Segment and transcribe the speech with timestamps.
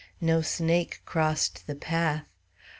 [0.19, 2.25] No snake crossed the path.